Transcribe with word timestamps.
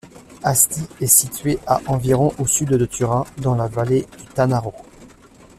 Asti 0.41 0.87
est 0.99 1.05
situé 1.05 1.59
à 1.67 1.79
environ 1.85 2.33
au 2.39 2.47
sud 2.47 2.69
de 2.69 2.85
Turin, 2.87 3.23
dans 3.37 3.53
la 3.53 3.67
vallée 3.67 4.07
du 4.17 4.25
Tanaro. 4.33 4.73